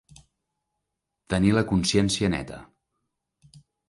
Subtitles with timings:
[1.33, 2.57] Tenir la consciència neta.